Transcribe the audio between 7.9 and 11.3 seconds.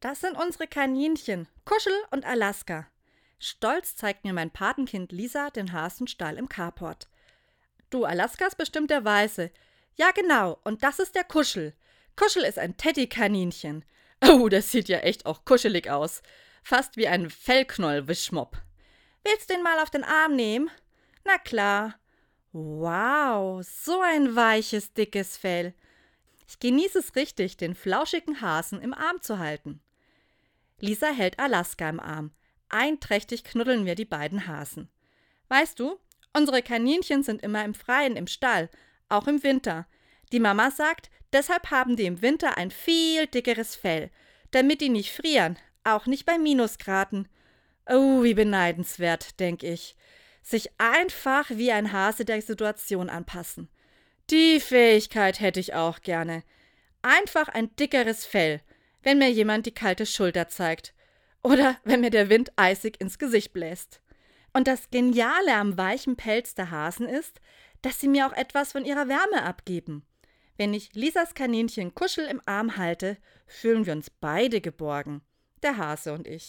Du, Alaska ist bestimmt der Weiße. Ja, genau, und das ist der